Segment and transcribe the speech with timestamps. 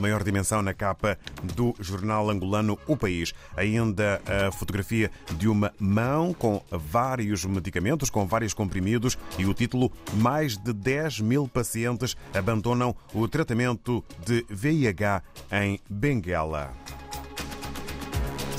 [0.00, 1.18] maior dimensão na capa
[1.54, 3.34] do jornal angolano O País.
[3.56, 9.90] Ainda a fotografia de uma mão com vários medicamentos, com vários comprimidos e o título:
[10.14, 16.72] Mais de 10 mil pacientes abandonam o tratamento de VIH em Benguela.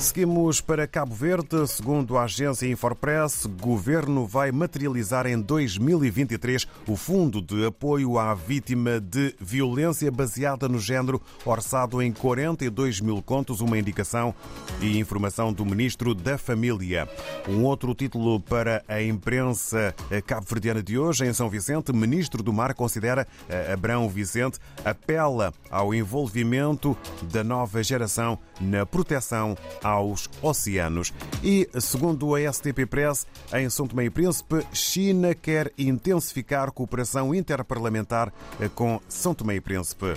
[0.02, 1.64] Seguimos para Cabo Verde.
[1.68, 8.34] Segundo a agência Infopress, o governo vai materializar em 2023 o Fundo de Apoio à
[8.34, 14.34] Vítima de Violência Baseada no Género, orçado em 42 mil contos, uma indicação
[14.80, 17.08] e informação do Ministro da Família.
[17.48, 19.94] Um outro título para a imprensa
[20.26, 23.24] cabo-verdiana de hoje, em São Vicente, Ministro do Mar considera
[23.72, 26.98] Abrão Vicente apela ao envolvimento
[27.32, 29.56] da nova geração na proteção
[29.92, 31.12] aos oceanos.
[31.42, 38.32] E, segundo a STP Press, em São Tomé e Príncipe, China quer intensificar cooperação interparlamentar
[38.74, 40.14] com São Tomé e Príncipe.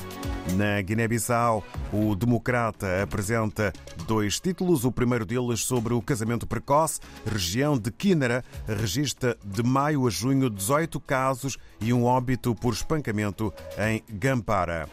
[0.55, 3.73] Na Guiné-Bissau, o Democrata apresenta
[4.07, 4.85] dois títulos.
[4.85, 6.99] O primeiro deles sobre o casamento precoce.
[7.25, 13.53] Região de Quínara registra de maio a junho 18 casos e um óbito por espancamento
[13.77, 14.87] em Gampara.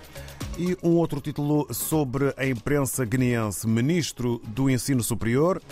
[0.58, 3.66] E um outro título sobre a imprensa guineense.
[3.66, 5.62] Ministro do Ensino Superior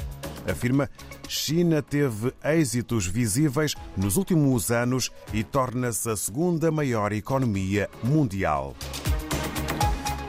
[0.50, 0.88] afirma
[1.28, 8.74] China teve êxitos visíveis nos últimos anos e torna-se a segunda maior economia mundial.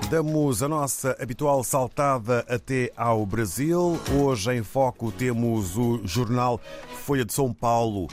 [0.09, 3.97] Damos a nossa habitual saltada até ao Brasil.
[4.21, 6.59] Hoje em foco temos o jornal
[7.05, 8.09] Folha de São Paulo.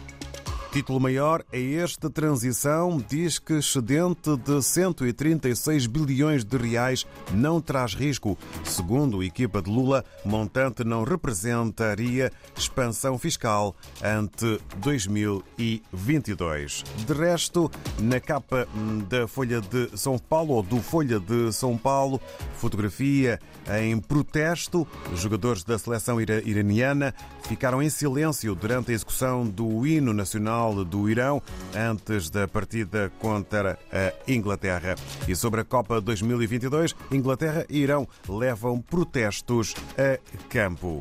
[0.70, 7.94] Título maior é este: Transição diz que excedente de 136 bilhões de reais não traz
[7.94, 8.36] risco.
[8.64, 16.84] Segundo a equipa de Lula, montante não representaria expansão fiscal ante 2022.
[17.06, 18.68] De resto, na capa
[19.08, 22.20] da Folha de São Paulo ou do Folha de São Paulo,
[22.56, 23.40] fotografia
[23.80, 24.86] em protesto.
[25.14, 27.14] Jogadores da seleção iraniana
[27.44, 31.40] ficaram em silêncio durante a execução do hino nacional do Irão
[31.74, 34.96] antes da partida contra a Inglaterra.
[35.28, 41.00] E sobre a Copa 2022, Inglaterra e Irão levam protestos a campo.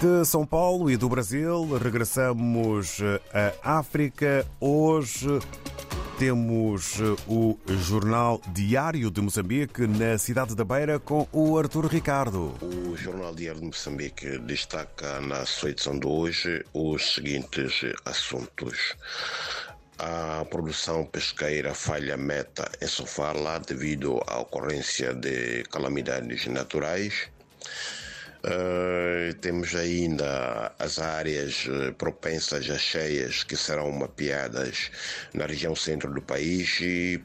[0.00, 2.98] De São Paulo e do Brasil, regressamos
[3.62, 4.46] à África.
[4.60, 5.40] Hoje
[6.18, 12.54] temos o Jornal Diário de Moçambique na cidade da Beira com o Artur Ricardo.
[12.62, 18.94] O Jornal Diário de Moçambique destaca na sua edição de hoje os seguintes assuntos.
[19.98, 27.28] A produção pesqueira falha meta em Sofala devido à ocorrência de calamidades naturais.
[28.46, 31.66] Uh, temos ainda as áreas
[31.98, 34.88] propensas a cheias que serão mapeadas
[35.34, 36.78] na região centro do país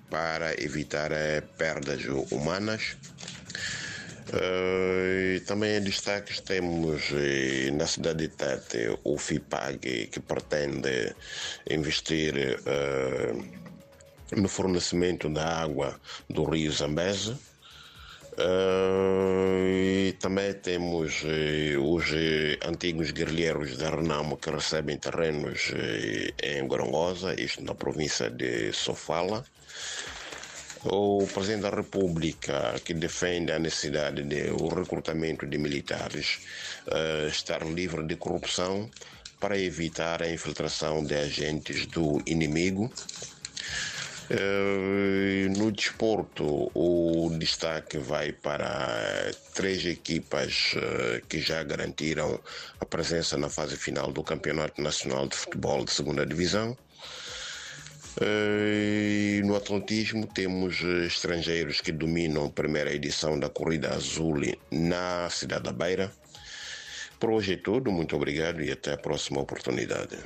[0.10, 2.98] para evitar uh, perdas humanas.
[4.30, 7.12] Uh, também em destaques temos
[7.74, 11.16] na cidade de Tete o FIPAG que pretende
[11.70, 12.34] investir
[14.36, 17.51] no fornecimento da água do rio Zambeze.
[18.38, 25.72] Uh, e também temos uh, os uh, antigos guerrilheiros da Renamo que recebem terrenos
[26.42, 29.44] em Gorongosa, isto na província de Sofala.
[30.86, 36.40] O Presidente da República, que defende a necessidade do recrutamento de militares,
[37.30, 38.90] estar livre de corrupção
[39.40, 42.92] para evitar a infiltração de agentes do inimigo.
[45.58, 50.74] No desporto, o destaque vai para três equipas
[51.28, 52.40] que já garantiram
[52.80, 56.78] a presença na fase final do Campeonato Nacional de Futebol de Segunda Divisão.
[58.22, 64.36] E no atletismo temos estrangeiros que dominam a primeira edição da Corrida Azul
[64.72, 66.12] na cidade da Beira.
[67.20, 70.18] Por hoje é tudo, muito obrigado e até a próxima oportunidade.